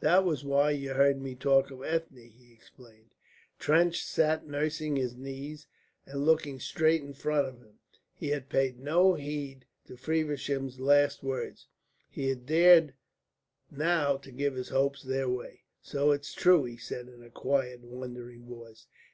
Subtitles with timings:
[0.00, 3.10] "That was why you heard me talk of Ethne," he explained.
[3.58, 5.66] Trench sat nursing his knees
[6.06, 7.78] and looking straight in front of him.
[8.14, 11.66] He had paid no heed to Feversham's last words.
[12.08, 12.94] He had dared
[13.70, 15.64] now to give his hopes their way.
[15.82, 18.86] "So it's true," he said in a quiet wondering voice.